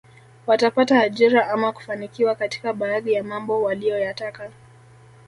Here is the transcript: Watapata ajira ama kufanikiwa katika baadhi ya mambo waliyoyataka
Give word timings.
Watapata 0.47 1.01
ajira 1.01 1.49
ama 1.49 1.71
kufanikiwa 1.71 2.35
katika 2.35 2.73
baadhi 2.73 3.13
ya 3.13 3.23
mambo 3.23 3.61
waliyoyataka 3.63 4.51